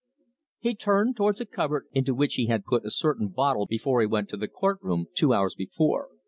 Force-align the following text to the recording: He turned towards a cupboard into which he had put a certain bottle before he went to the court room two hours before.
He 0.57 0.73
turned 0.73 1.15
towards 1.15 1.41
a 1.41 1.45
cupboard 1.45 1.85
into 1.91 2.15
which 2.15 2.33
he 2.33 2.47
had 2.47 2.65
put 2.65 2.87
a 2.87 2.89
certain 2.89 3.27
bottle 3.27 3.67
before 3.67 4.01
he 4.01 4.07
went 4.07 4.29
to 4.29 4.37
the 4.37 4.47
court 4.47 4.79
room 4.81 5.05
two 5.13 5.31
hours 5.31 5.53
before. 5.53 6.07